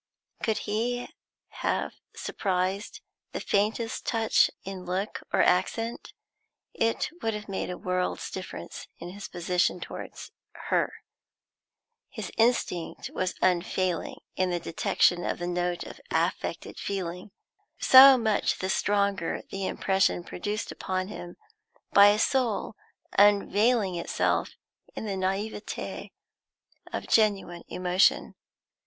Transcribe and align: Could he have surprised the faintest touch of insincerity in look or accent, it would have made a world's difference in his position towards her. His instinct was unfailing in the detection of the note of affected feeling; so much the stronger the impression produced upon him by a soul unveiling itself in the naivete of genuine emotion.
Could 0.41 0.57
he 0.65 1.07
have 1.59 1.93
surprised 2.15 3.01
the 3.33 3.39
faintest 3.39 4.03
touch 4.03 4.49
of 4.49 4.55
insincerity 4.65 4.71
in 4.81 4.85
look 4.85 5.21
or 5.31 5.43
accent, 5.43 6.13
it 6.73 7.11
would 7.21 7.35
have 7.35 7.47
made 7.47 7.69
a 7.69 7.77
world's 7.77 8.31
difference 8.31 8.87
in 8.97 9.11
his 9.11 9.27
position 9.27 9.79
towards 9.79 10.31
her. 10.69 10.91
His 12.09 12.31
instinct 12.35 13.11
was 13.13 13.35
unfailing 13.43 14.21
in 14.35 14.49
the 14.49 14.59
detection 14.59 15.23
of 15.23 15.37
the 15.37 15.45
note 15.45 15.83
of 15.83 16.01
affected 16.09 16.79
feeling; 16.79 17.29
so 17.77 18.17
much 18.17 18.57
the 18.57 18.69
stronger 18.71 19.43
the 19.51 19.67
impression 19.67 20.23
produced 20.23 20.71
upon 20.71 21.09
him 21.09 21.37
by 21.93 22.07
a 22.07 22.17
soul 22.17 22.73
unveiling 23.19 23.93
itself 23.97 24.55
in 24.95 25.05
the 25.05 25.15
naivete 25.15 26.11
of 26.91 27.05
genuine 27.07 27.61
emotion. 27.67 28.33